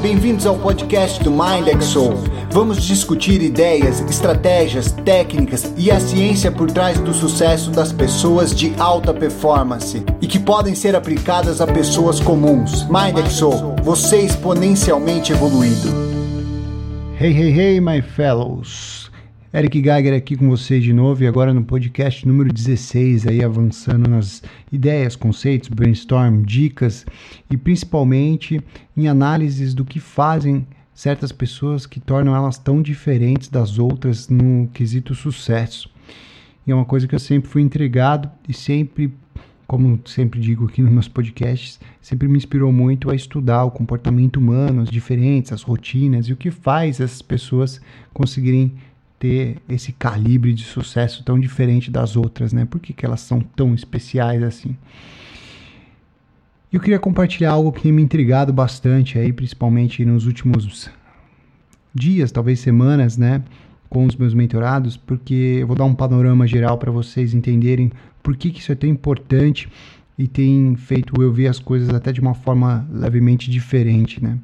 [0.00, 2.14] bem-vindos ao podcast do MindXO.
[2.50, 8.72] Vamos discutir ideias, estratégias, técnicas e a ciência por trás do sucesso das pessoas de
[8.78, 12.86] alta performance e que podem ser aplicadas a pessoas comuns.
[12.88, 15.88] MindXO, você exponencialmente evoluído.
[17.20, 19.10] Hey, hey, hey, my fellows!
[19.50, 24.06] Eric Geiger aqui com vocês de novo e agora no podcast número 16, aí avançando
[24.06, 27.06] nas ideias, conceitos, brainstorm, dicas
[27.50, 28.60] e principalmente
[28.94, 34.68] em análises do que fazem certas pessoas que tornam elas tão diferentes das outras no
[34.74, 35.88] quesito sucesso.
[36.66, 39.14] E é uma coisa que eu sempre fui intrigado e sempre,
[39.66, 44.36] como sempre digo aqui nos meus podcasts, sempre me inspirou muito a estudar o comportamento
[44.36, 47.80] humano, as diferentes, as rotinas e o que faz essas pessoas
[48.12, 48.74] conseguirem
[49.18, 52.64] ter esse calibre de sucesso tão diferente das outras, né?
[52.64, 54.76] Por que, que elas são tão especiais assim?
[56.72, 60.90] Eu queria compartilhar algo que tem me intrigado bastante aí, principalmente nos últimos
[61.94, 63.42] dias, talvez semanas, né,
[63.88, 67.90] com os meus mentorados, porque eu vou dar um panorama geral para vocês entenderem
[68.22, 69.68] por que, que isso é tão importante
[70.18, 74.38] e tem feito eu ver as coisas até de uma forma levemente diferente, né?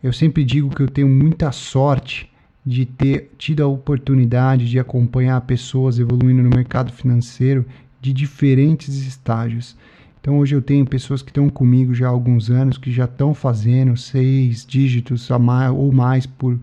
[0.00, 2.31] Eu sempre digo que eu tenho muita sorte
[2.64, 7.66] de ter tido a oportunidade de acompanhar pessoas evoluindo no mercado financeiro
[8.00, 9.76] de diferentes estágios.
[10.20, 13.34] Então hoje eu tenho pessoas que estão comigo já há alguns anos, que já estão
[13.34, 16.58] fazendo seis dígitos ou mais por,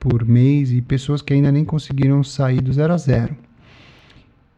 [0.00, 3.36] por mês, e pessoas que ainda nem conseguiram sair do zero a zero.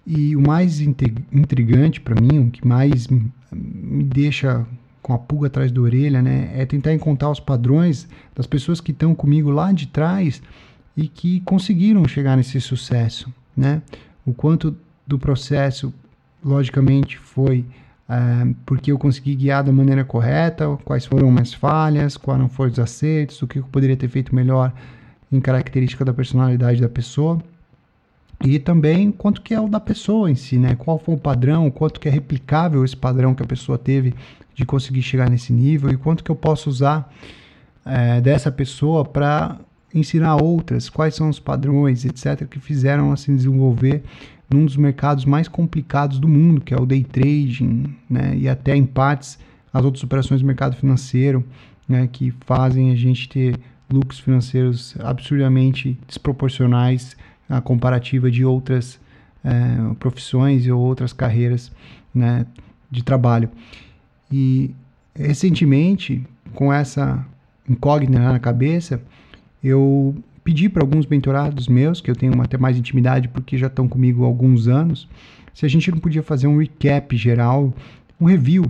[0.06, 4.64] E o mais intrigante para mim, o que mais me deixa
[5.02, 8.92] com a pulga atrás da orelha, né, é tentar encontrar os padrões das pessoas que
[8.92, 10.40] estão comigo lá de trás
[10.96, 13.82] e que conseguiram chegar nesse sucesso, né?
[14.24, 15.92] O quanto do processo,
[16.42, 17.64] logicamente, foi
[18.08, 22.72] uh, porque eu consegui guiar da maneira correta, quais foram as falhas, quais não foram
[22.72, 24.72] os acertos, o que eu poderia ter feito melhor
[25.30, 27.42] em característica da personalidade da pessoa
[28.42, 30.74] e também quanto que é o da pessoa em si, né?
[30.76, 34.14] Qual foi o padrão, quanto que é replicável esse padrão que a pessoa teve
[34.54, 37.12] de conseguir chegar nesse nível e quanto que eu posso usar
[37.84, 39.58] é, dessa pessoa para
[39.94, 44.02] ensinar outras quais são os padrões, etc., que fizeram ela se desenvolver
[44.50, 48.76] num dos mercados mais complicados do mundo, que é o day trading, né, e até
[48.76, 49.38] em partes
[49.72, 51.44] as outras operações do mercado financeiro,
[51.88, 53.58] né, que fazem a gente ter
[53.90, 57.16] lucros financeiros absurdamente desproporcionais
[57.48, 59.00] à comparativa de outras
[59.44, 61.70] é, profissões e outras carreiras
[62.14, 62.46] né,
[62.90, 63.50] de trabalho.
[64.32, 64.74] E
[65.14, 67.24] recentemente, com essa
[67.68, 69.00] incógnita na cabeça,
[69.64, 70.14] eu
[70.44, 74.22] pedi para alguns mentorados meus, que eu tenho até mais intimidade porque já estão comigo
[74.22, 75.08] há alguns anos,
[75.54, 77.72] se a gente não podia fazer um recap geral,
[78.20, 78.66] um review,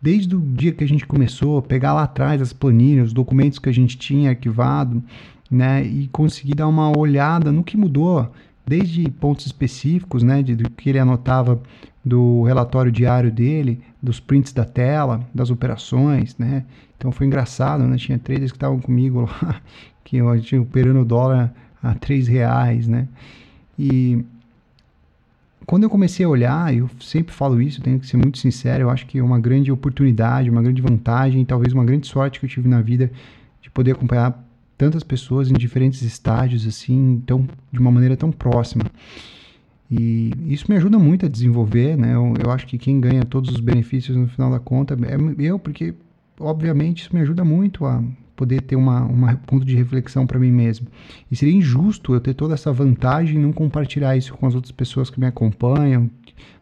[0.00, 3.68] desde o dia que a gente começou, pegar lá atrás as planilhas, os documentos que
[3.68, 5.02] a gente tinha arquivado,
[5.50, 8.30] né, e conseguir dar uma olhada no que mudou,
[8.66, 11.60] desde pontos específicos, né, do que ele anotava
[12.04, 16.64] do relatório diário dele, dos prints da tela, das operações, né?
[16.96, 17.96] Então foi engraçado, né?
[17.96, 19.60] Tinha traders que estavam comigo lá
[20.08, 21.52] que tinha operando o dólar
[21.82, 23.06] a três reais, né?
[23.78, 24.24] E
[25.66, 28.90] quando eu comecei a olhar, eu sempre falo isso, tenho que ser muito sincero, eu
[28.90, 32.50] acho que é uma grande oportunidade, uma grande vantagem, talvez uma grande sorte que eu
[32.50, 33.10] tive na vida
[33.60, 34.42] de poder acompanhar
[34.78, 38.84] tantas pessoas em diferentes estágios assim, tão de uma maneira tão próxima.
[39.90, 42.14] E isso me ajuda muito a desenvolver, né?
[42.14, 45.58] Eu, eu acho que quem ganha todos os benefícios no final da conta é eu,
[45.58, 45.94] porque
[46.40, 48.02] obviamente isso me ajuda muito a
[48.38, 50.86] poder ter uma, uma ponto de reflexão para mim mesmo.
[51.28, 54.70] E seria injusto eu ter toda essa vantagem e não compartilhar isso com as outras
[54.70, 56.08] pessoas que me acompanham,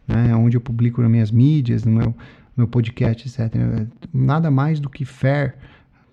[0.09, 2.15] né, onde eu publico nas minhas mídias, no meu,
[2.57, 3.55] meu podcast, etc.
[4.13, 5.55] Nada mais do que fair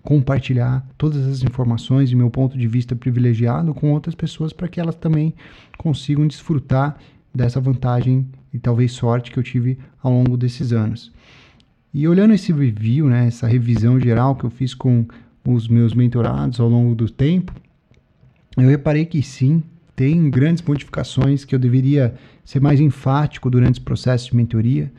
[0.02, 4.78] compartilhar todas as informações e meu ponto de vista privilegiado com outras pessoas para que
[4.78, 5.32] elas também
[5.78, 6.98] consigam desfrutar
[7.34, 11.10] dessa vantagem e talvez sorte que eu tive ao longo desses anos.
[11.94, 15.06] E olhando esse review, né, essa revisão geral que eu fiz com
[15.44, 17.52] os meus mentorados ao longo do tempo,
[18.56, 19.62] eu reparei que sim,
[19.96, 22.14] tem grandes modificações que eu deveria
[22.44, 24.92] ser mais enfático durante os processos de mentoria,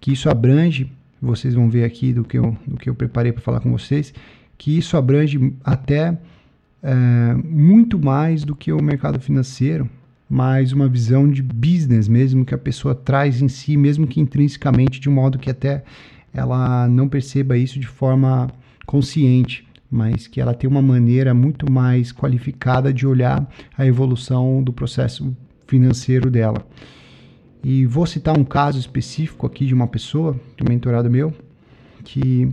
[0.00, 3.40] que isso abrange, vocês vão ver aqui do que eu, do que eu preparei para
[3.40, 4.12] falar com vocês,
[4.58, 6.18] que isso abrange até
[6.82, 9.88] é, muito mais do que o mercado financeiro,
[10.28, 15.00] mas uma visão de business mesmo que a pessoa traz em si, mesmo que intrinsecamente,
[15.00, 15.84] de um modo que até
[16.32, 18.50] ela não perceba isso de forma
[18.84, 19.63] consciente
[19.94, 23.48] mas que ela tem uma maneira muito mais qualificada de olhar
[23.78, 25.34] a evolução do processo
[25.68, 26.66] financeiro dela.
[27.62, 31.32] E vou citar um caso específico aqui de uma pessoa, de um mentorado meu,
[32.02, 32.48] que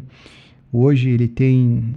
[0.72, 1.96] hoje ele tem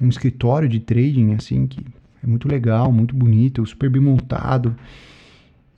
[0.00, 1.84] um escritório de trading, assim, que
[2.24, 4.74] é muito legal, muito bonito, super bem montado.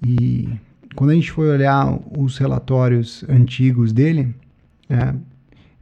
[0.06, 0.48] E
[0.94, 4.32] quando a gente foi olhar os relatórios antigos dele,
[4.88, 5.14] é,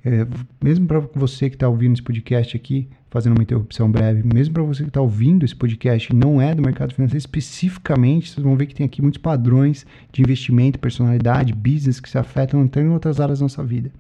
[0.08, 0.26] é,
[0.62, 4.62] mesmo para você que está ouvindo esse podcast aqui, fazendo uma interrupção breve, mesmo para
[4.62, 8.56] você que está ouvindo esse podcast e não é do mercado financeiro especificamente, vocês vão
[8.56, 12.88] ver que tem aqui muitos padrões de investimento, personalidade, business que se afetam até em
[12.88, 13.90] outras áreas da nossa vida.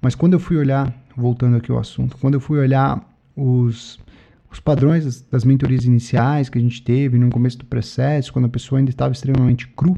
[0.00, 3.02] Mas quando eu fui olhar, voltando aqui ao assunto, quando eu fui olhar
[3.34, 3.98] os,
[4.50, 8.44] os padrões das, das mentorias iniciais que a gente teve no começo do processo, quando
[8.44, 9.96] a pessoa ainda estava extremamente cru,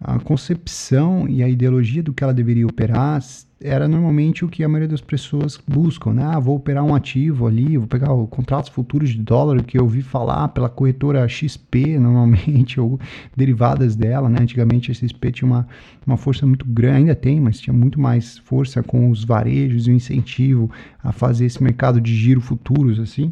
[0.00, 3.20] a concepção e a ideologia do que ela deveria operar
[3.62, 6.24] era normalmente o que a maioria das pessoas buscam, né?
[6.24, 9.82] Ah, vou operar um ativo ali, vou pegar o contratos futuros de dólar que eu
[9.82, 12.98] ouvi falar pela corretora XP, normalmente, ou
[13.36, 14.38] derivadas dela, né?
[14.40, 15.68] Antigamente a XP tinha uma,
[16.06, 19.90] uma força muito grande, ainda tem, mas tinha muito mais força com os varejos e
[19.90, 20.70] o incentivo
[21.04, 23.30] a fazer esse mercado de giro futuros, assim.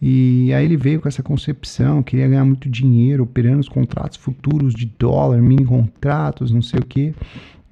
[0.00, 4.74] E aí ele veio com essa concepção, queria ganhar muito dinheiro operando os contratos futuros
[4.74, 7.14] de dólar, mini contratos, não sei o quê.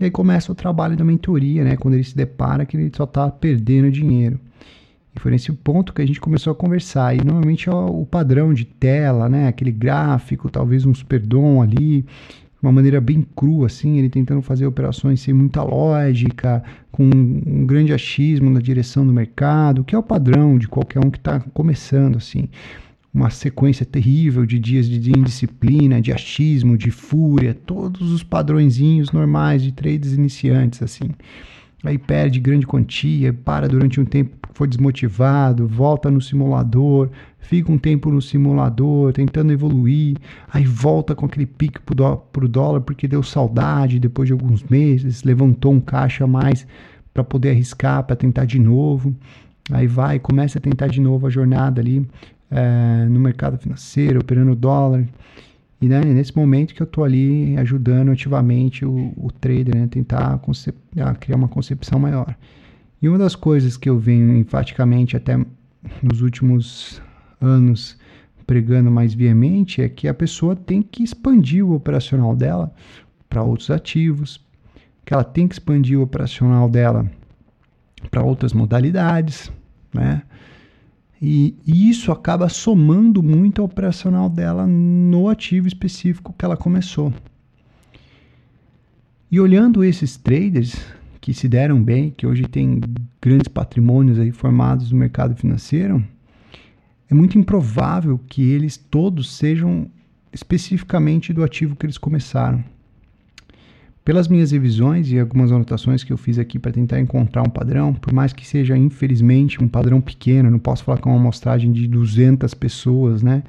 [0.00, 1.76] E aí começa o trabalho da mentoria, né?
[1.76, 4.40] Quando ele se depara que ele só está perdendo dinheiro.
[5.14, 7.14] E foi nesse ponto que a gente começou a conversar.
[7.14, 9.46] E normalmente é o padrão de tela, né?
[9.48, 12.06] Aquele gráfico, talvez um superdom ali,
[12.62, 17.92] uma maneira bem crua, assim, ele tentando fazer operações sem muita lógica, com um grande
[17.92, 22.16] achismo na direção do mercado, que é o padrão de qualquer um que está começando,
[22.16, 22.48] assim.
[23.12, 29.62] Uma sequência terrível de dias de indisciplina, de achismo, de fúria, todos os padrõezinhos normais
[29.62, 31.10] de trades iniciantes, assim.
[31.82, 37.08] Aí perde grande quantia, para durante um tempo, foi desmotivado, volta no simulador,
[37.38, 40.16] fica um tempo no simulador tentando evoluir,
[40.52, 44.62] aí volta com aquele pique pro, dó, pro dólar porque deu saudade depois de alguns
[44.64, 46.66] meses, levantou um caixa a mais
[47.14, 49.16] para poder arriscar, para tentar de novo,
[49.72, 52.06] aí vai, começa a tentar de novo a jornada ali
[52.50, 55.06] é, no mercado financeiro, operando dólar,
[55.80, 60.38] e né, nesse momento que eu estou ali ajudando ativamente o, o trader né, tentar
[61.18, 62.36] criar uma concepção maior.
[63.00, 65.38] E uma das coisas que eu venho enfaticamente até
[66.02, 67.00] nos últimos
[67.40, 67.96] anos
[68.46, 72.74] pregando mais veemente é que a pessoa tem que expandir o operacional dela
[73.28, 74.44] para outros ativos,
[75.06, 77.10] que ela tem que expandir o operacional dela
[78.10, 79.50] para outras modalidades,
[79.94, 80.22] né?
[81.20, 87.12] E, isso acaba somando muito ao operacional dela no ativo específico que ela começou.
[89.30, 90.74] E olhando esses traders
[91.20, 92.80] que se deram bem, que hoje têm
[93.20, 96.02] grandes patrimônios aí formados no mercado financeiro,
[97.10, 99.90] é muito improvável que eles todos sejam
[100.32, 102.64] especificamente do ativo que eles começaram.
[104.10, 107.94] Pelas minhas revisões e algumas anotações que eu fiz aqui para tentar encontrar um padrão,
[107.94, 111.86] por mais que seja infelizmente um padrão pequeno, não posso falar com uma amostragem de
[111.86, 113.44] 200 pessoas, né?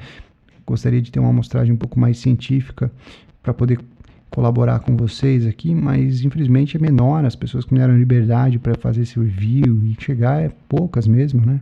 [0.64, 2.92] Gostaria de ter uma amostragem um pouco mais científica
[3.42, 3.80] para poder
[4.30, 8.76] colaborar com vocês aqui, mas infelizmente é menor as pessoas que me deram liberdade para
[8.76, 11.60] fazer esse review e chegar é poucas mesmo, né?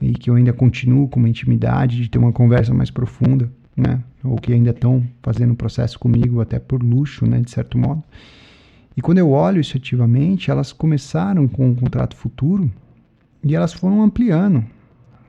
[0.00, 4.02] E que eu ainda continuo com uma intimidade de ter uma conversa mais profunda né?
[4.24, 7.40] Ou que ainda estão fazendo o processo comigo até por luxo, né?
[7.40, 8.02] De certo modo.
[8.96, 12.70] E quando eu olho isso ativamente, elas começaram com um contrato futuro
[13.44, 14.64] e elas foram ampliando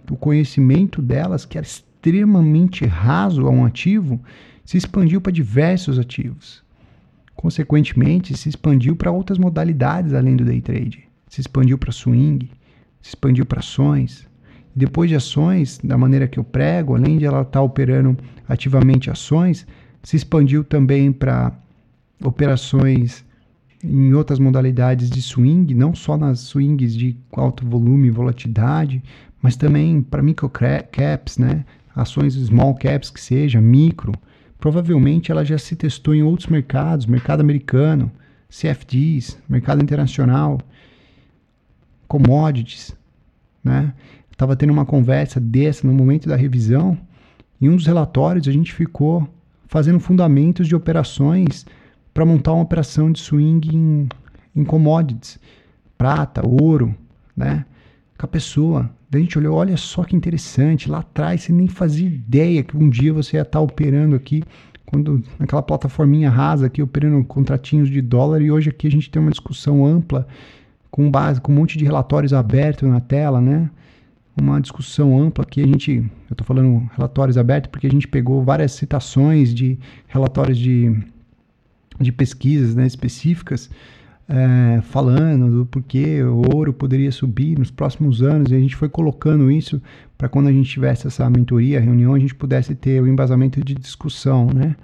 [0.10, 4.20] o conhecimento delas, que era extremamente raso a um ativo,
[4.66, 6.64] se expandiu para diversos ativos.
[7.36, 11.08] Consequentemente, se expandiu para outras modalidades além do day trade.
[11.28, 12.50] Se expandiu para swing,
[13.02, 14.28] se expandiu para ações,
[14.80, 18.18] depois de ações, da maneira que eu prego, além de ela estar tá operando
[18.48, 19.68] ativamente ações,
[20.02, 21.52] se expandiu também para
[22.24, 23.26] operações
[23.84, 29.04] em outras modalidades de swing, não só nas swings de alto volume e volatilidade,
[29.42, 31.66] mas também para microcaps, né?
[31.94, 34.14] ações small caps que seja, micro.
[34.58, 38.10] Provavelmente ela já se testou em outros mercados, mercado americano,
[38.50, 40.60] CFDs, mercado internacional,
[42.08, 42.96] commodities,
[43.64, 43.94] né?
[44.40, 46.98] Estava tendo uma conversa dessa no momento da revisão,
[47.60, 49.28] e um dos relatórios a gente ficou
[49.68, 51.66] fazendo fundamentos de operações
[52.14, 54.08] para montar uma operação de swing em,
[54.56, 55.38] em commodities,
[55.98, 56.96] prata, ouro,
[57.36, 57.66] né?
[58.18, 58.90] Com a pessoa.
[59.10, 62.78] Daí a gente olhou, olha só que interessante, lá atrás você nem fazia ideia que
[62.78, 64.42] um dia você ia estar tá operando aqui,
[64.86, 69.22] quando naquela plataforminha rasa aqui, operando contratinhos de dólar, e hoje aqui a gente tem
[69.22, 70.26] uma discussão ampla,
[70.90, 73.70] com base, com um monte de relatórios abertos na tela, né?
[74.40, 78.44] Uma discussão ampla que a gente, eu estou falando relatórios abertos porque a gente pegou
[78.44, 79.78] várias citações de
[80.08, 80.96] relatórios de,
[82.00, 83.70] de pesquisas né, específicas
[84.30, 88.88] é, falando do porquê o ouro poderia subir nos próximos anos, e a gente foi
[88.88, 89.82] colocando isso
[90.16, 93.74] para quando a gente tivesse essa mentoria, reunião, a gente pudesse ter o embasamento de
[93.74, 94.76] discussão, né?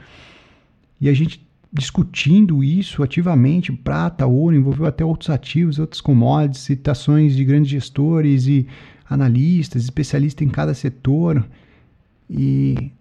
[0.99, 7.35] E a gente discutindo isso ativamente, prata, ouro, envolveu até outros ativos, outros commodities, citações
[7.35, 8.65] de grandes gestores e
[9.09, 11.45] analistas, especialistas em cada setor.
[12.29, 12.91] E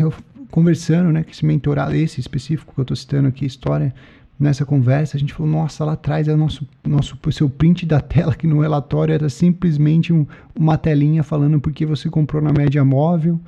[0.00, 0.12] eu
[0.50, 3.94] conversando, né, com esse mentorado, esse específico que eu estou citando aqui, história,
[4.40, 8.34] nessa conversa, a gente falou, nossa, lá atrás é nosso, nosso seu print da tela
[8.34, 12.82] que no relatório era simplesmente um, uma telinha falando por que você comprou na média
[12.82, 13.38] móvel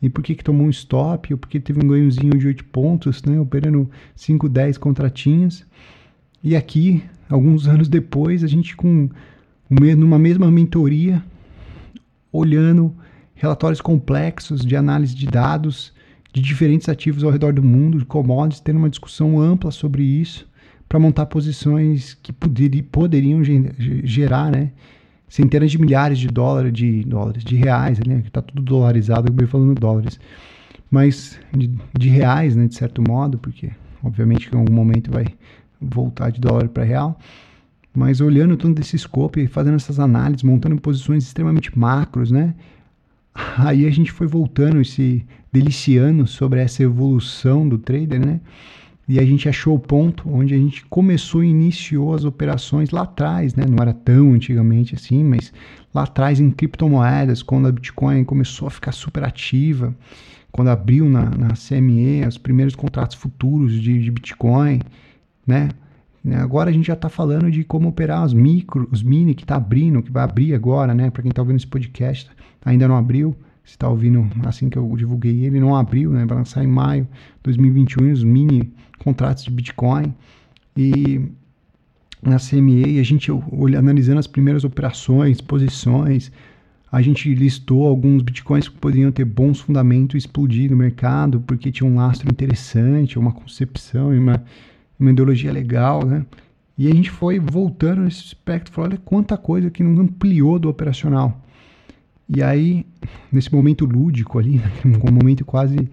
[0.00, 2.64] e por que, que tomou um stop, ou por que teve um ganhozinho de 8
[2.64, 5.64] pontos, né, operando 5, 10 contratinhos.
[6.42, 9.08] E aqui, alguns anos depois, a gente com
[9.68, 11.24] numa mesma mentoria,
[12.30, 12.94] olhando
[13.34, 15.92] relatórios complexos de análise de dados
[16.32, 20.46] de diferentes ativos ao redor do mundo, de commodities, tendo uma discussão ampla sobre isso,
[20.86, 23.42] para montar posições que poder, poderiam
[24.04, 24.70] gerar, né,
[25.28, 28.22] centenas de milhares de dólares, de dólares, de reais, né?
[28.22, 30.18] Que tá tudo dolarizado, eu bem falando dólares.
[30.90, 33.70] Mas de, de, reais, né, de certo modo, porque
[34.02, 35.26] obviamente que em algum momento vai
[35.80, 37.18] voltar de dólar para real.
[37.94, 42.54] Mas olhando todo esse scope e fazendo essas análises, montando posições extremamente macros, né?
[43.58, 48.40] Aí a gente foi voltando e se deliciando sobre essa evolução do trader, né?
[49.08, 53.02] E a gente achou o ponto onde a gente começou e iniciou as operações lá
[53.02, 53.64] atrás, né?
[53.68, 55.52] Não era tão antigamente assim, mas
[55.94, 59.94] lá atrás em criptomoedas, quando a Bitcoin começou a ficar super ativa,
[60.50, 64.80] quando abriu na, na CME os primeiros contratos futuros de, de Bitcoin,
[65.46, 65.68] né?
[66.34, 69.54] Agora a gente já está falando de como operar os micro, os mini que está
[69.54, 71.10] abrindo, que vai abrir agora, né?
[71.10, 72.28] Para quem está ouvindo esse podcast,
[72.64, 76.24] ainda não abriu se está ouvindo assim que eu divulguei ele, não abriu, né?
[76.26, 80.14] Vai lançar em maio de 2021 os mini contratos de Bitcoin.
[80.76, 81.22] E
[82.22, 83.30] na CME, a gente
[83.76, 86.30] analisando as primeiras operações, posições,
[86.90, 91.70] a gente listou alguns bitcoins que poderiam ter bons fundamentos e explodir no mercado, porque
[91.70, 94.42] tinha um lastro interessante, uma concepção e uma,
[94.98, 96.24] uma ideologia legal, né?
[96.78, 100.68] E a gente foi voltando nesse aspecto, falou, olha quanta coisa que não ampliou do
[100.68, 101.40] operacional.
[102.28, 102.84] E aí,
[103.32, 105.88] nesse momento lúdico ali, um momento quase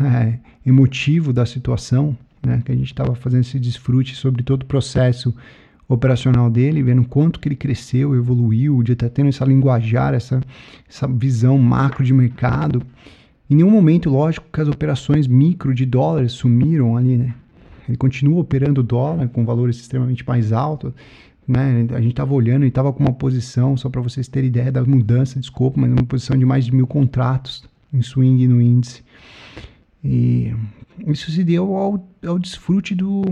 [0.00, 4.66] é, emotivo da situação, né, que a gente estava fazendo esse desfrute sobre todo o
[4.66, 5.34] processo
[5.88, 10.40] operacional dele, vendo quanto que ele cresceu, evoluiu, de estar tendo essa linguajar, essa,
[10.88, 12.82] essa visão macro de mercado.
[13.48, 17.34] Em nenhum momento, lógico, que as operações micro de dólares sumiram ali, né?
[17.88, 20.92] Ele continua operando dólar com valores extremamente mais altos,
[21.46, 21.86] né?
[21.94, 24.84] A gente estava olhando e estava com uma posição, só para vocês terem ideia da
[24.84, 29.02] mudança de escopo, mas uma posição de mais de mil contratos em swing no índice.
[30.04, 30.54] E
[31.06, 33.22] isso se deu ao, ao desfrute do,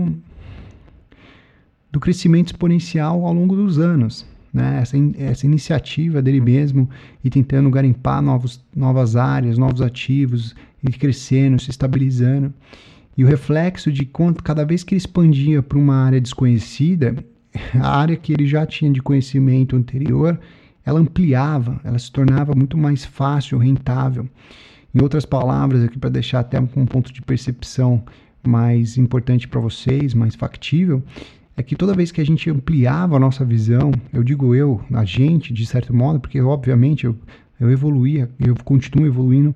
[1.91, 4.25] do crescimento exponencial ao longo dos anos.
[4.53, 4.79] Né?
[4.81, 6.89] Essa, essa iniciativa dele mesmo
[7.23, 12.53] e tentando garimpar novos, novas áreas, novos ativos, e crescendo, se estabilizando.
[13.17, 17.15] E o reflexo de quando, cada vez que ele expandia para uma área desconhecida,
[17.79, 20.39] a área que ele já tinha de conhecimento anterior,
[20.85, 24.29] ela ampliava, ela se tornava muito mais fácil, rentável.
[24.93, 28.03] Em outras palavras, aqui para deixar até um ponto de percepção
[28.45, 31.03] mais importante para vocês, mais factível,
[31.55, 35.03] é que toda vez que a gente ampliava a nossa visão, eu digo eu, a
[35.03, 37.15] gente, de certo modo, porque obviamente eu,
[37.59, 39.55] eu evoluía, eu continuo evoluindo,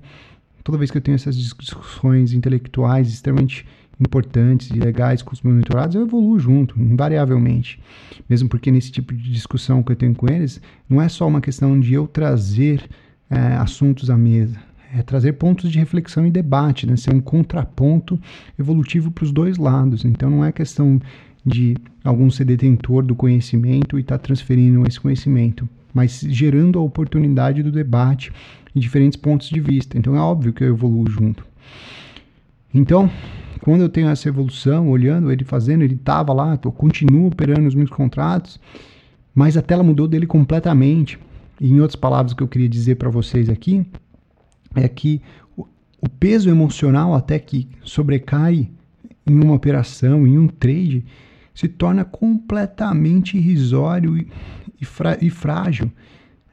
[0.64, 3.64] toda vez que eu tenho essas discussões intelectuais extremamente
[4.00, 7.80] importantes e legais com os meus mentorados, eu evoluo junto, invariavelmente.
[8.28, 11.40] Mesmo porque nesse tipo de discussão que eu tenho com eles, não é só uma
[11.40, 12.88] questão de eu trazer
[13.30, 14.58] é, assuntos à mesa,
[14.94, 16.96] é trazer pontos de reflexão e debate, né?
[16.96, 18.20] ser um contraponto
[18.58, 20.04] evolutivo para os dois lados.
[20.04, 21.00] Então não é questão
[21.44, 26.82] de algum ser detentor do conhecimento e estar tá transferindo esse conhecimento, mas gerando a
[26.82, 28.30] oportunidade do debate
[28.76, 29.98] em diferentes pontos de vista.
[29.98, 31.44] Então é óbvio que eu evoluo junto.
[32.74, 33.10] Então,
[33.60, 37.74] quando eu tenho essa evolução, olhando ele fazendo, ele estava lá, eu continuo operando os
[37.74, 38.60] meus contratos,
[39.34, 41.18] mas a tela mudou dele completamente.
[41.60, 43.86] E em outras palavras, que eu queria dizer para vocês aqui
[44.74, 45.20] é que
[45.56, 48.68] o, peso emocional até que sobrecai
[49.26, 51.04] em uma operação, em um trade,
[51.54, 54.28] se torna completamente irrisório e,
[54.80, 54.86] e,
[55.26, 55.90] e frágil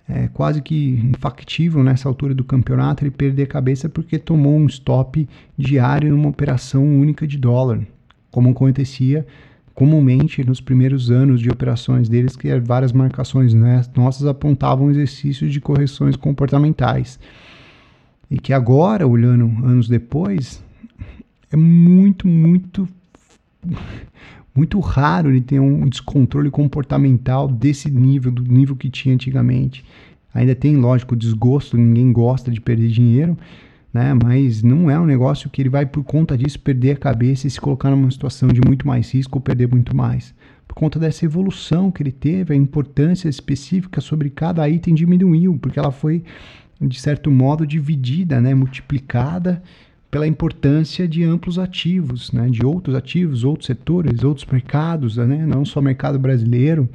[0.09, 4.65] é quase que infactível nessa altura do campeonato ele perder a cabeça porque tomou um
[4.65, 7.85] stop diário numa operação única de dólar,
[8.31, 9.25] como acontecia
[9.75, 15.61] comumente nos primeiros anos de operações deles, que várias marcações né, nossas apontavam exercícios de
[15.61, 17.17] correções comportamentais.
[18.29, 20.63] E que agora, olhando anos depois,
[21.51, 22.87] é muito, muito,
[24.53, 29.83] muito raro ele ter um descontrole comportamental desse nível, do nível que tinha antigamente.
[30.33, 33.35] Ainda tem, lógico, desgosto, ninguém gosta de perder dinheiro,
[33.91, 34.13] né?
[34.13, 37.49] Mas não é um negócio que ele vai, por conta disso, perder a cabeça e
[37.49, 40.33] se colocar numa situação de muito mais risco ou perder muito mais.
[40.67, 45.79] Por conta dessa evolução que ele teve, a importância específica sobre cada item diminuiu, porque
[45.79, 46.23] ela foi,
[46.81, 48.53] de certo modo, dividida, né?
[48.53, 49.61] multiplicada
[50.09, 55.63] pela importância de amplos ativos, né, de outros ativos, outros setores, outros mercados, né, não
[55.63, 56.89] só mercado brasileiro.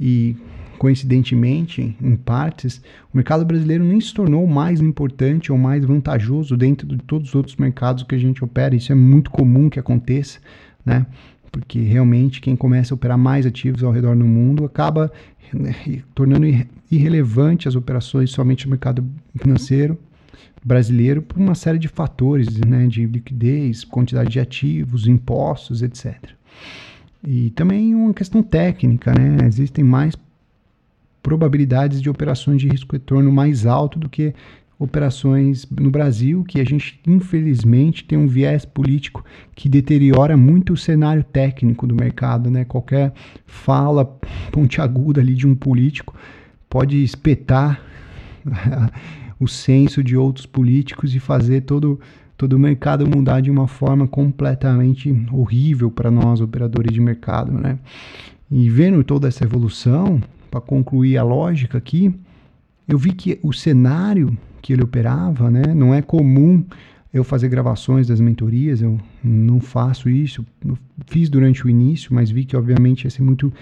[0.00, 0.34] E
[0.78, 2.80] coincidentemente, em partes,
[3.12, 7.34] o mercado brasileiro nem se tornou mais importante ou mais vantajoso dentro de todos os
[7.34, 8.74] outros mercados que a gente opera.
[8.74, 10.38] Isso é muito comum que aconteça,
[10.86, 11.04] né?
[11.50, 15.10] Porque realmente quem começa a operar mais ativos ao redor do mundo acaba
[15.52, 15.74] né,
[16.14, 16.46] tornando
[16.90, 19.04] irrelevante as operações somente no mercado
[19.36, 19.98] financeiro
[20.64, 26.14] brasileiro por uma série de fatores, né, de liquidez, quantidade de ativos, impostos, etc.
[27.26, 29.46] E também uma questão técnica, né?
[29.46, 30.14] Existem mais
[31.22, 34.34] probabilidades de operações de risco retorno mais alto do que
[34.78, 40.76] operações no Brasil, que a gente infelizmente tem um viés político que deteriora muito o
[40.76, 42.64] cenário técnico do mercado, né?
[42.64, 43.12] Qualquer
[43.44, 44.04] fala
[44.52, 46.14] pontiaguda ali de um político
[46.70, 47.82] pode espetar
[49.40, 51.98] o senso de outros políticos e fazer todo,
[52.36, 57.52] todo o mercado mudar de uma forma completamente horrível para nós, operadores de mercado.
[57.52, 57.78] Né?
[58.48, 62.14] E vendo toda essa evolução, para concluir a lógica aqui,
[62.86, 66.64] eu vi que o cenário que ele operava, né, não é comum
[67.12, 70.44] eu fazer gravações das mentorias, eu não faço isso,
[71.06, 73.52] fiz durante o início, mas vi que obviamente ia ser muito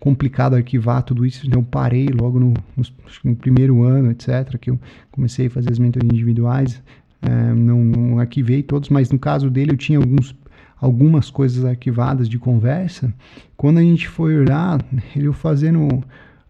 [0.00, 2.84] complicado arquivar tudo isso, então eu parei logo no, no,
[3.24, 4.78] no, primeiro ano, etc., que eu
[5.10, 6.82] comecei a fazer as mentorias individuais,
[7.22, 10.34] é, não, não, arquivei todos, mas no caso dele eu tinha alguns,
[10.78, 13.12] algumas coisas arquivadas de conversa.
[13.56, 14.84] Quando a gente foi olhar,
[15.16, 16.04] ele fazendo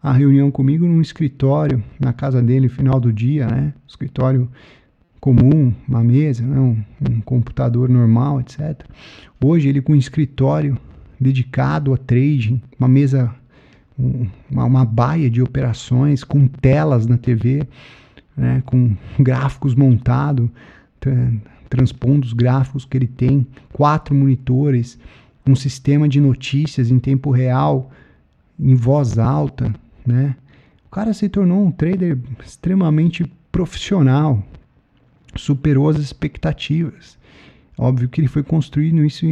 [0.04, 4.50] a reunião comigo num escritório, na casa dele, final do dia, né, escritório
[5.18, 6.76] comum, uma mesa, né, um,
[7.11, 8.85] um computador normal, etc.
[9.42, 10.76] Hoje ele com um escritório
[11.18, 13.35] dedicado a trading, uma mesa
[14.50, 17.66] uma, uma baia de operações com telas na TV,
[18.37, 20.50] né, com gráficos montados,
[21.00, 21.33] tra
[21.70, 24.98] transpondo os gráficos que ele tem, quatro monitores,
[25.46, 27.90] um sistema de notícias em tempo real,
[28.61, 29.74] em voz alta,
[30.06, 30.36] né?
[30.86, 34.42] O cara se tornou um trader extremamente profissional,
[35.36, 37.18] superou as expectativas.
[37.76, 39.26] Óbvio que ele foi construindo isso,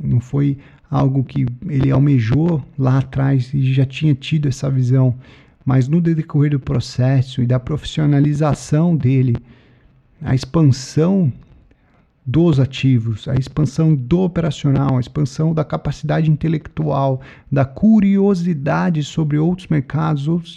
[0.00, 0.58] não foi
[0.90, 5.14] algo que ele almejou lá atrás e já tinha tido essa visão,
[5.64, 9.36] mas no decorrer do processo e da profissionalização dele,
[10.22, 11.32] a expansão
[12.26, 19.68] dos ativos, a expansão do operacional, a expansão da capacidade intelectual, da curiosidade sobre outros
[19.68, 20.52] mercados, outras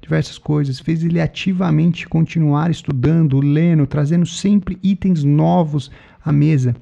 [0.00, 5.90] diversas coisas, fez ele ativamente continuar estudando, lendo, trazendo sempre itens novos
[6.24, 6.74] à mesa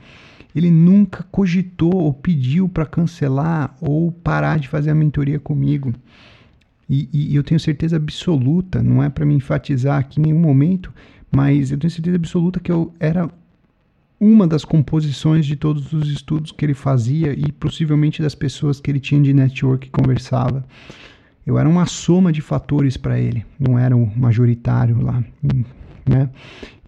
[0.54, 5.92] ele nunca cogitou ou pediu para cancelar ou parar de fazer a mentoria comigo.
[6.88, 10.92] E, e eu tenho certeza absoluta, não é para me enfatizar aqui em nenhum momento,
[11.30, 13.30] mas eu tenho certeza absoluta que eu era
[14.20, 18.90] uma das composições de todos os estudos que ele fazia e possivelmente das pessoas que
[18.90, 20.64] ele tinha de network que conversava.
[21.46, 25.24] Eu era uma soma de fatores para ele, não era o majoritário lá
[26.10, 26.28] né?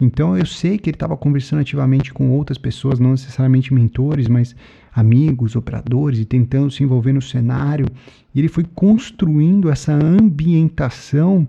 [0.01, 4.55] Então eu sei que ele estava conversando ativamente com outras pessoas, não necessariamente mentores, mas
[4.93, 7.87] amigos, operadores, e tentando se envolver no cenário.
[8.35, 11.47] E ele foi construindo essa ambientação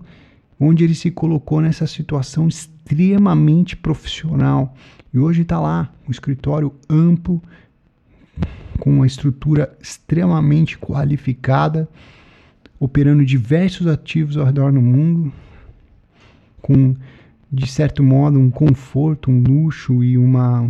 [0.58, 4.74] onde ele se colocou nessa situação extremamente profissional.
[5.14, 7.40] E hoje está lá, um escritório amplo,
[8.80, 11.88] com uma estrutura extremamente qualificada,
[12.80, 15.32] operando diversos ativos ao redor do mundo,
[16.60, 16.96] com
[17.50, 20.68] de certo modo, um conforto, um luxo e uma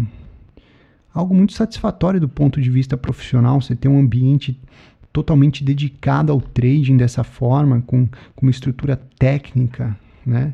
[1.14, 3.62] algo muito satisfatório do ponto de vista profissional.
[3.62, 4.60] Você ter um ambiente
[5.10, 10.52] totalmente dedicado ao trading dessa forma, com, com uma estrutura técnica, né?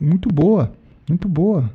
[0.00, 0.72] Muito boa,
[1.06, 1.70] muito boa.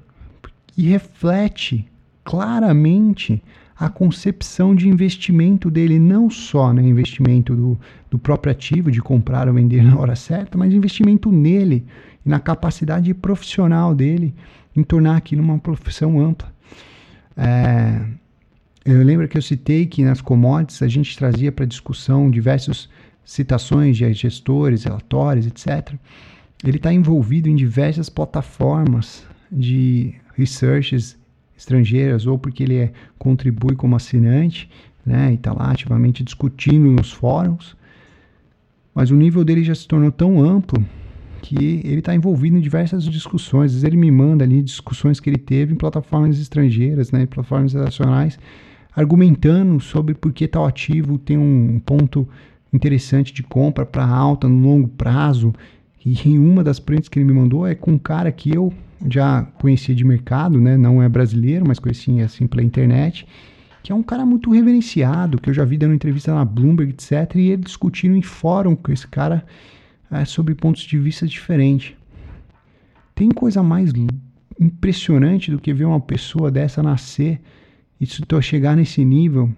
[0.77, 1.87] E reflete
[2.23, 3.41] claramente
[3.81, 7.79] a concepção de investimento dele, não só no né, investimento do,
[8.11, 11.83] do próprio ativo, de comprar ou vender na hora certa, mas investimento nele,
[12.23, 14.35] e na capacidade profissional dele
[14.75, 16.53] em tornar aquilo uma profissão ampla.
[17.35, 18.01] É,
[18.85, 22.87] eu lembro que eu citei que nas commodities a gente trazia para discussão diversas
[23.25, 25.93] citações de gestores, relatórios, etc.
[26.63, 31.17] Ele está envolvido em diversas plataformas de researches
[31.57, 34.69] estrangeiras ou porque ele é, contribui como assinante
[35.05, 35.31] né?
[35.31, 37.75] E está lá ativamente discutindo nos fóruns.
[38.93, 40.83] Mas o nível dele já se tornou tão amplo
[41.41, 43.67] que ele está envolvido em diversas discussões.
[43.67, 47.25] Às vezes ele me manda ali discussões que ele teve em plataformas estrangeiras, né, em
[47.25, 48.37] plataformas internacionais,
[48.95, 52.27] argumentando sobre por que tal ativo tem um ponto
[52.71, 55.53] interessante de compra para alta no longo prazo.
[56.05, 58.73] E uma das prints que ele me mandou é com um cara que eu
[59.09, 60.77] já conhecia de mercado, né?
[60.77, 63.27] Não é brasileiro, mas conhecia assim pela internet,
[63.83, 67.35] que é um cara muito reverenciado, que eu já vi dando entrevista na Bloomberg, etc.
[67.35, 69.45] E ele discutindo em fórum com esse cara
[70.11, 71.95] é, sobre pontos de vista diferentes.
[73.15, 73.91] Tem coisa mais
[74.59, 77.39] impressionante do que ver uma pessoa dessa nascer
[77.99, 78.07] e
[78.41, 79.51] chegar nesse nível.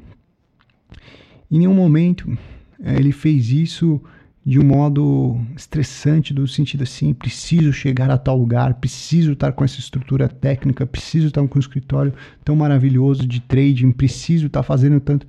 [1.50, 2.38] Em nenhum momento
[2.82, 4.02] é, ele fez isso
[4.46, 9.64] de um modo estressante, do sentido assim, preciso chegar a tal lugar, preciso estar com
[9.64, 15.00] essa estrutura técnica, preciso estar com um escritório tão maravilhoso de trading, preciso estar fazendo
[15.00, 15.26] tanto.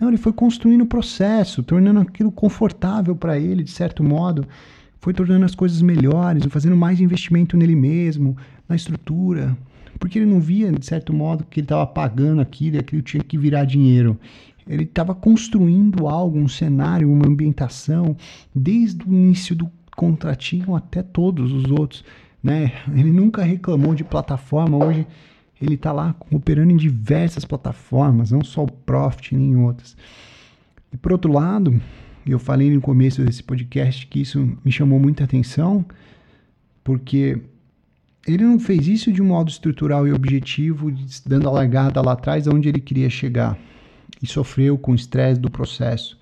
[0.00, 4.44] Não, ele foi construindo o processo, tornando aquilo confortável para ele, de certo modo,
[5.00, 8.36] foi tornando as coisas melhores, fazendo mais investimento nele mesmo,
[8.68, 9.56] na estrutura,
[10.00, 13.22] porque ele não via, de certo modo, que ele estava pagando aquilo e aquilo tinha
[13.22, 14.18] que virar dinheiro
[14.68, 18.16] ele estava construindo algo, um cenário, uma ambientação,
[18.54, 22.04] desde o início do contratinho até todos os outros.
[22.42, 22.72] Né?
[22.94, 25.06] Ele nunca reclamou de plataforma, hoje
[25.60, 29.96] ele está lá operando em diversas plataformas, não só o Profit, nem outras.
[30.92, 31.80] E por outro lado,
[32.26, 35.84] eu falei no começo desse podcast que isso me chamou muita atenção,
[36.84, 37.40] porque
[38.26, 40.92] ele não fez isso de um modo estrutural e objetivo,
[41.26, 43.58] dando a largada lá atrás aonde ele queria chegar
[44.22, 46.18] e sofreu com o estresse do processo.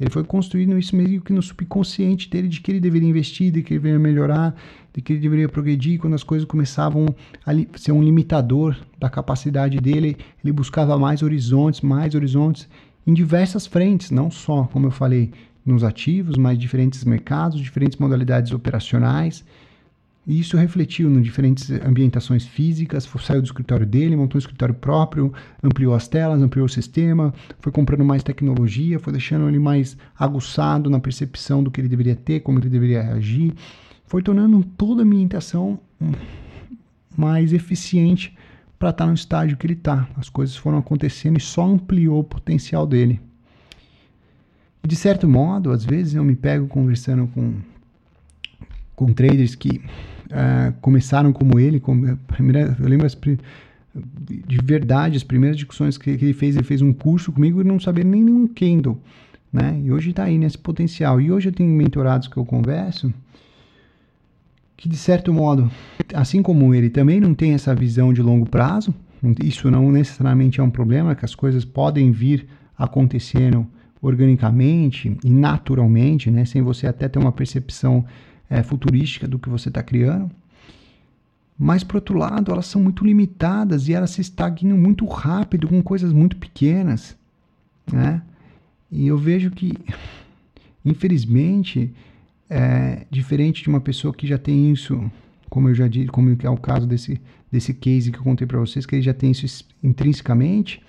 [0.00, 3.62] Ele foi construindo isso meio que no subconsciente dele de que ele deveria investir, de
[3.62, 4.56] que ele deveria melhorar,
[4.94, 6.00] de que ele deveria progredir.
[6.00, 11.82] Quando as coisas começavam a ser um limitador da capacidade dele, ele buscava mais horizontes,
[11.82, 12.66] mais horizontes
[13.06, 15.32] em diversas frentes, não só, como eu falei,
[15.66, 19.44] nos ativos, mas diferentes mercados, diferentes modalidades operacionais.
[20.30, 25.34] E isso refletiu em diferentes ambientações físicas, saiu do escritório dele, montou um escritório próprio,
[25.60, 30.88] ampliou as telas, ampliou o sistema, foi comprando mais tecnologia, foi deixando ele mais aguçado
[30.88, 33.52] na percepção do que ele deveria ter, como ele deveria reagir,
[34.06, 35.80] foi tornando toda a ambientação
[37.16, 38.32] mais eficiente
[38.78, 40.08] para estar tá no estágio que ele está.
[40.16, 43.20] As coisas foram acontecendo e só ampliou o potencial dele.
[44.84, 47.54] E de certo modo, às vezes eu me pego conversando com
[49.00, 49.80] com traders que
[50.30, 51.80] uh, começaram como ele.
[51.80, 53.16] Como, primeira, eu lembro as,
[53.94, 57.64] de verdade, as primeiras discussões que, que, ele fez, ele fez um curso comigo e
[57.64, 58.98] não sabia nem nenhum candle.
[59.52, 59.80] Né?
[59.84, 61.20] E hoje está aí nesse potencial.
[61.20, 63.12] E hoje eu tenho mentorados que eu converso
[64.76, 65.70] que, de certo modo,
[66.14, 68.94] assim como ele, também não tem essa visão de longo prazo.
[69.44, 72.46] Isso não necessariamente é um problema, que as coisas podem vir
[72.78, 73.66] acontecendo
[74.00, 76.46] organicamente e naturalmente, né?
[76.46, 78.06] sem você até ter uma percepção
[78.50, 80.30] é, futurística do que você está criando.
[81.56, 85.80] Mas, por outro lado, elas são muito limitadas e elas se estagnam muito rápido com
[85.82, 87.16] coisas muito pequenas.
[87.90, 88.20] Né?
[88.90, 89.74] E eu vejo que,
[90.84, 91.92] infelizmente,
[92.48, 95.10] é, diferente de uma pessoa que já tem isso,
[95.48, 97.20] como eu já disse, como é o caso desse,
[97.52, 100.82] desse case que eu contei para vocês, que ele já tem isso intrinsecamente,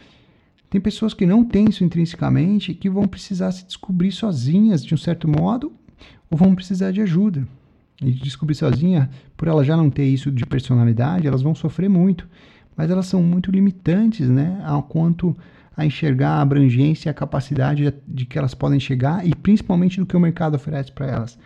[0.69, 4.93] tem pessoas que não têm isso intrinsecamente e que vão precisar se descobrir sozinhas, de
[4.93, 5.73] um certo modo,
[6.31, 7.45] ou vão precisar de ajuda.
[8.01, 12.27] E descobrir sozinha, por ela já não ter isso de personalidade, elas vão sofrer muito.
[12.75, 14.59] Mas elas são muito limitantes, né?
[14.65, 15.35] Ao quanto
[15.75, 20.05] a enxergar a abrangência e a capacidade de que elas podem chegar e principalmente do
[20.05, 21.37] que o mercado oferece para elas.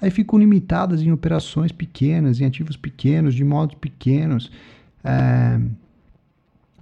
[0.00, 4.50] Aí ficam limitadas em operações pequenas, em ativos pequenos, de modos pequenos,
[5.04, 5.60] é,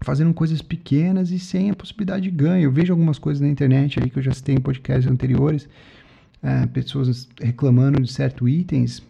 [0.00, 2.64] fazendo coisas pequenas e sem a possibilidade de ganho.
[2.64, 5.68] Eu vejo algumas coisas na internet aí que eu já citei em podcasts anteriores,
[6.42, 9.02] é, pessoas reclamando de certos itens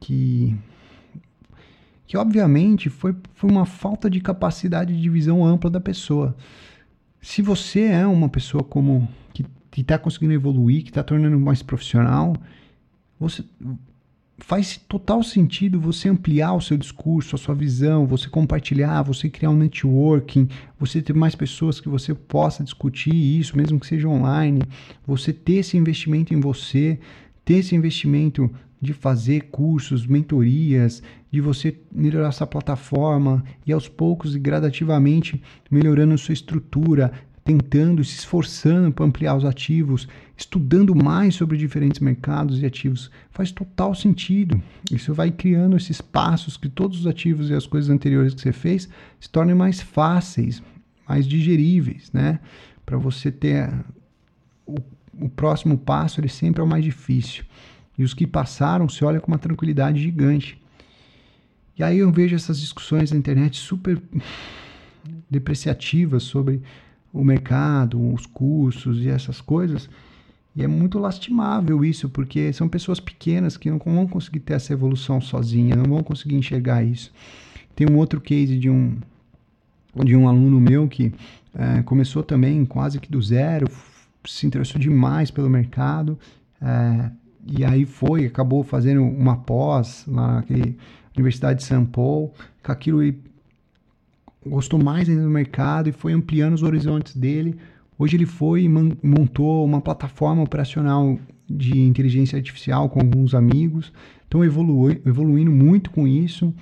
[0.00, 0.56] que
[2.06, 6.36] que obviamente foi, foi uma falta de capacidade de visão ampla da pessoa.
[7.22, 9.46] Se você é uma pessoa como que
[9.80, 12.36] está conseguindo evoluir, que está tornando mais profissional,
[13.18, 13.42] você
[14.42, 19.50] faz total sentido você ampliar o seu discurso, a sua visão, você compartilhar, você criar
[19.50, 24.62] um networking, você ter mais pessoas que você possa discutir isso, mesmo que seja online,
[25.06, 26.98] você ter esse investimento em você,
[27.44, 28.50] ter esse investimento
[28.80, 36.18] de fazer cursos, mentorias, de você melhorar essa plataforma e aos poucos e gradativamente melhorando
[36.18, 37.12] sua estrutura,
[37.44, 43.50] tentando, se esforçando para ampliar os ativos, estudando mais sobre diferentes mercados e ativos, faz
[43.50, 44.62] total sentido.
[44.90, 48.52] Isso vai criando esses passos que todos os ativos e as coisas anteriores que você
[48.52, 50.62] fez se tornem mais fáceis,
[51.08, 52.38] mais digeríveis, né?
[52.84, 53.72] para você ter
[54.66, 54.76] o,
[55.18, 57.44] o próximo passo, ele sempre é o mais difícil.
[57.96, 60.60] E os que passaram se olham com uma tranquilidade gigante.
[61.78, 64.00] E aí eu vejo essas discussões na internet super
[65.30, 66.62] depreciativas sobre
[67.12, 69.88] o mercado, os cursos e essas coisas.
[70.54, 74.72] E é muito lastimável isso, porque são pessoas pequenas que não vão conseguir ter essa
[74.72, 77.12] evolução sozinha, não vão conseguir enxergar isso.
[77.74, 78.98] Tem um outro case de um,
[80.04, 81.12] de um aluno meu que
[81.54, 83.66] é, começou também quase que do zero,
[84.26, 86.18] se interessou demais pelo mercado,
[86.60, 87.10] é,
[87.46, 90.74] e aí foi, acabou fazendo uma pós lá na
[91.16, 92.30] Universidade de São Paulo,
[92.62, 93.18] com aquilo ele
[94.46, 97.56] gostou mais ainda do mercado e foi ampliando os horizontes dele.
[97.98, 104.44] Hoje ele foi e montou uma plataforma operacional de inteligência artificial com alguns amigos, estão
[104.44, 106.54] evolu evoluindo muito com isso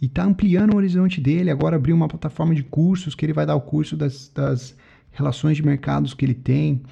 [0.00, 1.50] e está ampliando o horizonte dele.
[1.50, 4.76] Agora abriu uma plataforma de cursos que ele vai dar o curso das, das
[5.10, 6.82] relações de mercados que ele tem,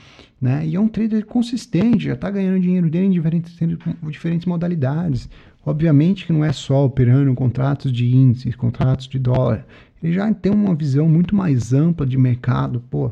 [0.40, 0.66] né?
[0.66, 3.56] E é um trader consistente, já está ganhando dinheiro dele em diferentes,
[4.10, 5.28] diferentes modalidades.
[5.64, 9.66] Obviamente que não é só operando contratos de índices, contratos de dólar.
[10.04, 13.10] Ele já tem uma visão muito mais ampla de mercado, pô.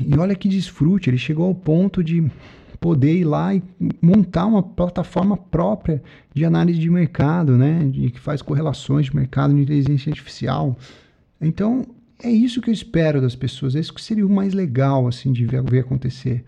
[0.00, 2.24] E olha que desfrute, ele chegou ao ponto de
[2.80, 3.62] poder ir lá e
[4.00, 7.84] montar uma plataforma própria de análise de mercado, né?
[7.84, 10.74] De, que faz correlações de mercado de inteligência artificial.
[11.38, 11.84] Então,
[12.22, 13.76] é isso que eu espero das pessoas.
[13.76, 16.44] É isso que seria o mais legal, assim, de ver, ver acontecer.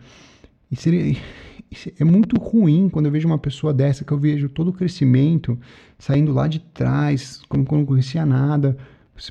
[0.73, 1.15] E seria,
[2.01, 5.59] é muito ruim quando eu vejo uma pessoa dessa, que eu vejo todo o crescimento
[5.99, 8.77] saindo lá de trás, como quando não conhecia nada,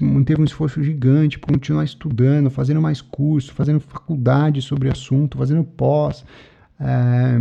[0.02, 5.64] manteve um esforço gigante para continuar estudando, fazendo mais curso, fazendo faculdade sobre assunto, fazendo
[5.64, 6.24] pós,
[6.80, 7.40] é,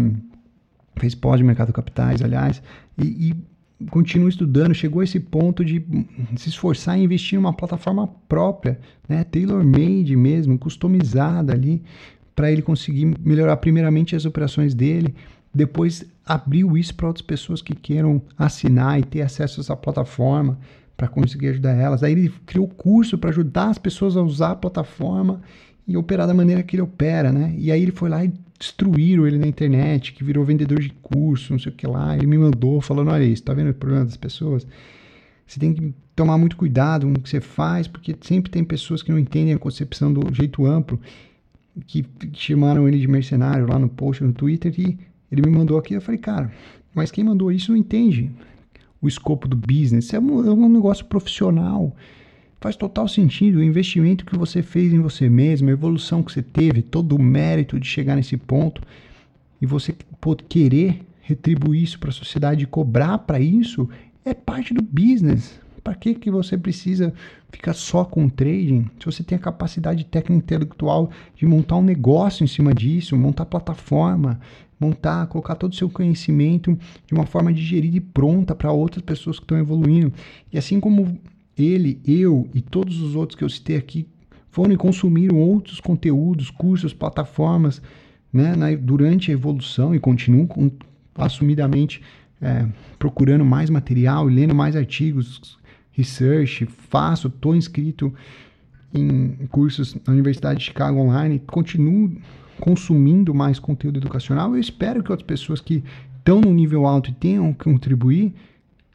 [0.97, 2.63] fez pós de mercado de capitais, aliás,
[2.99, 5.85] e, e continua estudando, chegou a esse ponto de
[6.37, 8.79] se esforçar em investir em uma plataforma própria,
[9.09, 11.83] né, tailor-made mesmo, customizada ali,
[12.35, 15.15] para ele conseguir melhorar primeiramente as operações dele,
[15.55, 20.59] depois abriu isso para outras pessoas que queiram assinar e ter acesso a essa plataforma
[20.97, 22.03] para conseguir ajudar elas.
[22.03, 25.43] Aí ele criou curso para ajudar as pessoas a usar a plataforma
[25.87, 27.55] e operar da maneira que ele opera, né?
[27.59, 31.53] E aí ele foi lá e destruíram ele na internet, que virou vendedor de curso,
[31.53, 32.17] não sei o que lá.
[32.17, 34.67] Ele me mandou falando: olha isso, tá vendo o problema das pessoas?
[35.47, 39.03] Você tem que tomar muito cuidado com o que você faz, porque sempre tem pessoas
[39.03, 41.01] que não entendem a concepção do jeito amplo,
[41.87, 44.99] que chamaram ele de mercenário lá no post no Twitter e
[45.31, 45.95] ele me mandou aqui.
[45.95, 46.53] Eu falei, cara,
[46.95, 48.31] mas quem mandou isso não entende
[49.03, 50.15] o escopo do business.
[50.15, 51.95] É um, é um negócio profissional.
[52.61, 56.43] Faz total sentido o investimento que você fez em você mesmo, a evolução que você
[56.43, 58.81] teve, todo o mérito de chegar nesse ponto
[59.61, 59.95] e você
[60.49, 63.89] querer retribuir isso para a sociedade e cobrar para isso
[64.25, 65.61] é parte do business.
[65.83, 67.13] Para que, que você precisa
[67.51, 68.89] ficar só com trading?
[69.01, 73.47] Se você tem a capacidade técnica intelectual de montar um negócio em cima disso, montar
[73.47, 74.41] plataforma,
[74.83, 79.39] montar, colocar todo o seu conhecimento de uma forma digerida e pronta para outras pessoas
[79.39, 80.13] que estão evoluindo.
[80.53, 81.19] E assim como
[81.57, 84.07] ele, eu e todos os outros que eu citei aqui
[84.51, 87.81] foram e consumiram outros conteúdos, cursos, plataformas
[88.33, 90.71] né, na, durante a evolução e continuam com,
[91.15, 92.03] assumidamente
[92.41, 92.67] é,
[92.99, 95.59] procurando mais material e lendo mais artigos,
[95.93, 98.13] research, faço, estou inscrito
[98.93, 102.15] em cursos na Universidade de Chicago Online, continuo
[102.63, 104.55] consumindo mais conteúdo educacional.
[104.55, 105.83] Eu espero que outras pessoas que
[106.17, 108.33] estão no nível alto e tenham que contribuir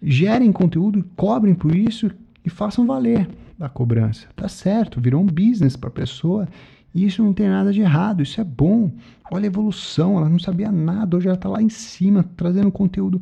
[0.02, 2.10] gerem conteúdo, cobrem por isso
[2.46, 3.28] e façam valer
[3.60, 4.26] a cobrança.
[4.38, 6.48] Tá certo, virou um business para a pessoa
[6.96, 8.90] e isso não tem nada de errado, isso é bom.
[9.30, 13.22] Olha a evolução, ela não sabia nada, hoje ela está lá em cima, trazendo conteúdo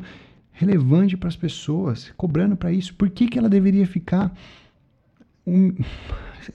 [0.51, 2.93] relevante para as pessoas, cobrando para isso.
[2.93, 4.31] Por que, que ela deveria ficar
[5.45, 5.73] um,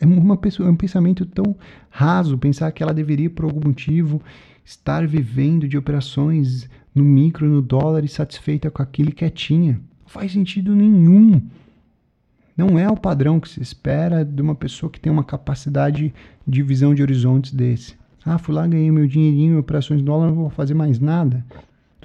[0.01, 1.57] é uma pessoa, é um pensamento tão
[1.89, 4.21] raso pensar que ela deveria, por algum motivo,
[4.65, 9.81] estar vivendo de operações no micro, no dólar e satisfeita com aquilo quietinha.
[10.03, 11.43] Não faz sentido nenhum.
[12.57, 16.13] Não é o padrão que se espera de uma pessoa que tem uma capacidade
[16.47, 17.95] de visão de horizontes desse.
[18.25, 21.45] Ah, fui lá, ganhei meu dinheirinho operações de dólar, não vou fazer mais nada.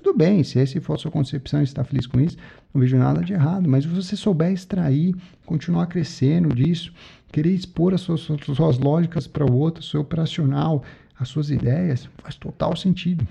[0.06, 2.38] Tudo bem, se essa for a sua concepção e está feliz com isso,
[2.72, 3.68] não vejo nada de errado.
[3.68, 5.16] Mas se você souber extrair,
[5.48, 6.94] continuar crescendo disso,
[7.32, 10.84] querer expor as suas, suas lógicas para o outro, seu operacional,
[11.20, 13.28] as suas ideias, faz total sentido.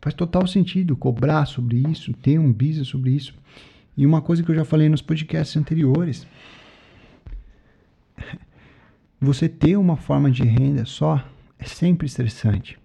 [0.00, 3.34] Faz total sentido cobrar sobre isso, ter um business sobre isso.
[3.96, 6.28] E uma coisa que eu já falei nos podcasts anteriores,
[9.20, 11.20] você ter uma forma de renda só
[11.58, 12.80] é sempre estressante.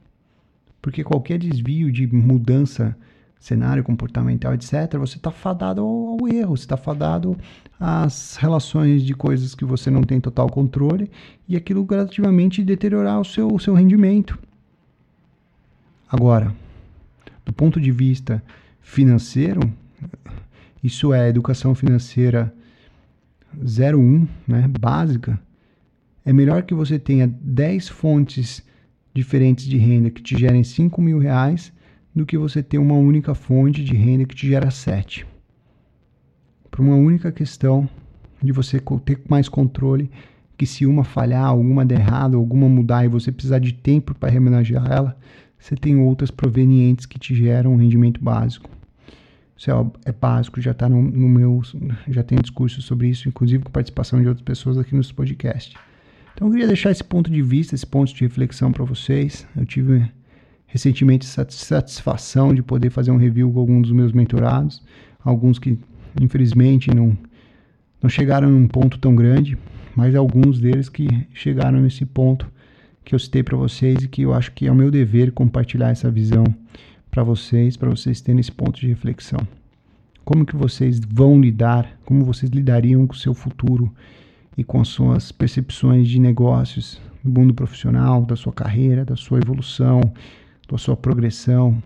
[0.81, 2.95] Porque qualquer desvio de mudança
[3.39, 7.37] cenário comportamental, etc., você está fadado ao, erro, você está fadado
[7.79, 11.09] às relações de coisas que você não tem total controle
[11.47, 14.37] e aquilo gradativamente deteriorar o seu, o seu rendimento.
[16.09, 16.53] Agora,
[17.45, 18.41] do ponto de vista
[18.81, 19.61] financeiro,
[20.83, 22.53] isso é educação financeira
[23.55, 25.39] 01, né, básica,
[26.25, 28.63] é melhor que você tenha 10 fontes
[29.17, 31.73] diferentes de renda que te gerem 5 mil reais
[32.15, 35.25] do que você ter uma única fonte de renda que te gera 7.
[36.69, 37.89] Por uma única questão
[38.43, 40.11] de você ter mais controle
[40.55, 44.29] que se uma falhar, alguma der errado, alguma mudar e você precisar de tempo para
[44.29, 45.17] remenagear ela,
[45.57, 48.69] você tem outras provenientes que te geram um rendimento básico.
[49.57, 51.59] Isso é, é básico, já está no, no, meu,
[52.07, 55.73] já tem discurso sobre isso, inclusive com participação de outras pessoas aqui nos podcasts.
[56.37, 59.47] Então eu queria deixar esse ponto de vista, esse ponto de reflexão para vocês.
[59.57, 60.07] Eu tive
[60.67, 64.83] recentemente satisfação de poder fazer um review com alguns dos meus mentorados,
[65.23, 65.79] alguns que
[66.21, 67.17] infelizmente não
[67.99, 69.57] não chegaram num ponto tão grande,
[69.95, 72.47] mas alguns deles que chegaram nesse ponto
[73.03, 75.89] que eu citei para vocês e que eu acho que é o meu dever compartilhar
[75.89, 76.43] essa visão
[77.09, 79.39] para vocês, para vocês terem esse ponto de reflexão.
[80.23, 83.91] Como que vocês vão lidar, como vocês lidariam com o seu futuro
[84.57, 89.39] e com as suas percepções de negócios, do mundo profissional, da sua carreira, da sua
[89.39, 90.01] evolução,
[90.69, 91.81] da sua progressão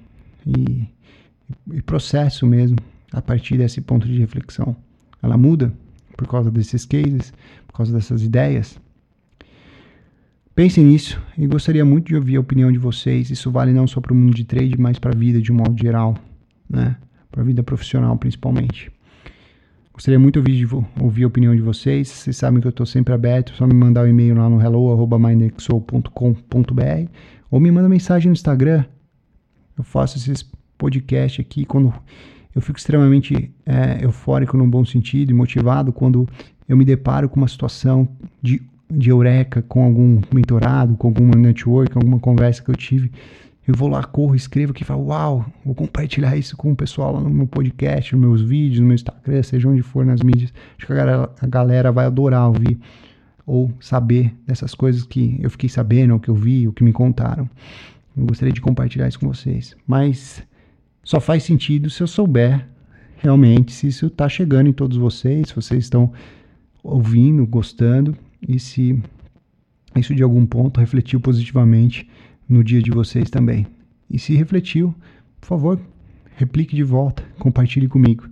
[0.45, 0.87] e,
[1.73, 2.77] e processo mesmo
[3.11, 4.75] a partir desse ponto de reflexão.
[5.21, 5.73] Ela muda
[6.15, 7.33] por causa desses cases,
[7.67, 8.79] por causa dessas ideias.
[10.53, 13.29] Pensem nisso e gostaria muito de ouvir a opinião de vocês.
[13.29, 15.55] Isso vale não só para o mundo de trade, mas para a vida de um
[15.55, 16.15] modo geral,
[16.69, 16.95] né?
[17.31, 18.91] Para a vida profissional principalmente.
[20.01, 22.07] Gostaria muito de ouvir, ouvir a opinião de vocês.
[22.07, 23.53] Vocês sabem que eu estou sempre aberto.
[23.53, 27.11] É só me mandar um e-mail lá no hello@mindexo.com.br
[27.51, 28.83] ou me manda mensagem no Instagram.
[29.77, 30.43] Eu faço esses
[30.75, 31.93] podcasts aqui quando
[32.55, 36.27] eu fico extremamente é, eufórico num bom sentido e motivado quando
[36.67, 38.09] eu me deparo com uma situação
[38.41, 38.59] de,
[38.89, 43.11] de eureka com algum mentorado, com alguma network, alguma conversa que eu tive.
[43.67, 47.13] Eu vou lá, corro, escrevo aqui e falo, uau, vou compartilhar isso com o pessoal
[47.13, 50.51] lá no meu podcast, nos meus vídeos, no meu Instagram, seja onde for nas mídias.
[50.77, 52.79] Acho que a galera, a galera vai adorar ouvir
[53.45, 56.91] ou saber dessas coisas que eu fiquei sabendo, ou que eu vi, ou que me
[56.91, 57.49] contaram.
[58.17, 59.75] Eu gostaria de compartilhar isso com vocês.
[59.85, 60.43] Mas
[61.03, 62.67] só faz sentido se eu souber
[63.17, 66.11] realmente se isso está chegando em todos vocês, se vocês estão
[66.83, 68.99] ouvindo, gostando e se
[69.95, 72.09] isso de algum ponto refletiu positivamente
[72.51, 73.65] no dia de vocês também.
[74.09, 74.93] E se refletiu,
[75.39, 75.79] por favor,
[76.35, 78.27] replique de volta, compartilhe comigo.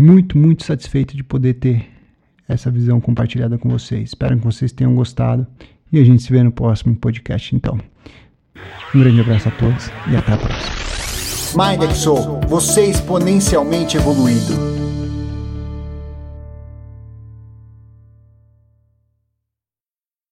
[0.00, 1.86] Muito, muito satisfeito de poder ter
[2.48, 4.10] essa visão compartilhada com vocês.
[4.10, 5.46] Espero que vocês tenham gostado
[5.92, 7.78] e a gente se vê no próximo podcast então.
[8.94, 10.74] Um grande abraço a todos e até a próxima.
[11.56, 14.83] MindXO, você exponencialmente evoluído.